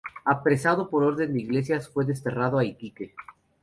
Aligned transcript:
Apresado 0.25 0.89
por 0.89 1.03
orden 1.03 1.31
de 1.33 1.39
Iglesias, 1.41 1.87
fue 1.87 2.05
desterrado 2.05 2.57
a 2.57 2.65
Iquique. 2.65 3.13